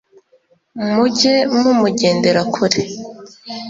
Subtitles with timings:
[0.93, 2.81] Mujye mumujyendera kure